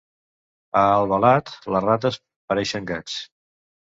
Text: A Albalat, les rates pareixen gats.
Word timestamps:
A 0.79 0.85
Albalat, 0.93 1.51
les 1.73 1.85
rates 1.87 2.17
pareixen 2.53 2.89
gats. 2.93 3.19